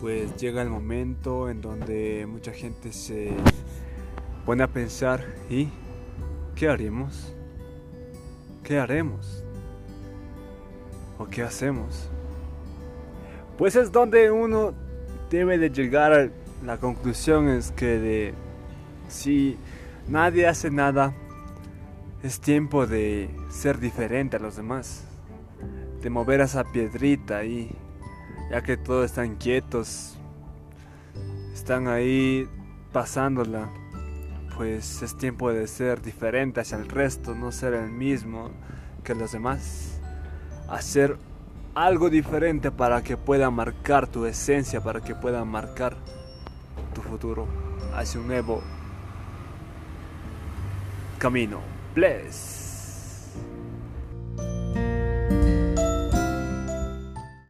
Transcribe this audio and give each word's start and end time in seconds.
pues 0.00 0.36
llega 0.36 0.62
el 0.62 0.68
momento 0.68 1.48
en 1.48 1.60
donde 1.60 2.26
mucha 2.28 2.52
gente 2.52 2.92
se 2.92 3.32
pone 4.44 4.62
a 4.62 4.68
pensar, 4.68 5.24
¿y 5.48 5.68
qué 6.54 6.68
haremos? 6.68 7.34
¿Qué 8.62 8.78
haremos? 8.78 9.44
¿O 11.18 11.26
qué 11.26 11.42
hacemos? 11.42 12.08
Pues 13.56 13.74
es 13.76 13.90
donde 13.90 14.30
uno 14.30 14.74
debe 15.30 15.58
de 15.58 15.70
llegar 15.70 16.12
a 16.12 16.30
la 16.64 16.78
conclusión 16.78 17.48
es 17.48 17.70
que 17.72 18.34
si 19.08 19.56
nadie 20.08 20.46
hace 20.46 20.70
nada, 20.70 21.14
es 22.22 22.40
tiempo 22.40 22.86
de 22.86 23.30
ser 23.50 23.78
diferente 23.78 24.36
a 24.36 24.40
los 24.40 24.56
demás, 24.56 25.04
de 26.02 26.10
mover 26.10 26.40
esa 26.40 26.64
piedrita 26.64 27.38
ahí, 27.38 27.70
ya 28.50 28.62
que 28.62 28.76
todos 28.76 29.06
están 29.06 29.36
quietos, 29.36 30.16
están 31.52 31.88
ahí 31.88 32.48
pasándola, 32.92 33.68
pues 34.56 35.02
es 35.02 35.16
tiempo 35.16 35.52
de 35.52 35.66
ser 35.66 36.00
diferente 36.00 36.60
hacia 36.60 36.78
el 36.78 36.88
resto, 36.88 37.34
no 37.34 37.52
ser 37.52 37.74
el 37.74 37.90
mismo 37.90 38.50
que 39.04 39.14
los 39.14 39.32
demás, 39.32 40.00
hacer 40.68 41.16
algo 41.74 42.08
diferente 42.08 42.70
para 42.70 43.02
que 43.02 43.16
pueda 43.16 43.50
marcar 43.50 44.06
tu 44.06 44.24
esencia, 44.24 44.80
para 44.80 45.00
que 45.00 45.14
pueda 45.14 45.44
marcar 45.44 45.96
tu 46.94 47.02
futuro 47.02 47.46
hacia 47.94 48.20
un 48.20 48.28
nuevo 48.28 48.62
camino. 51.18 51.60
Bless. 51.94 52.65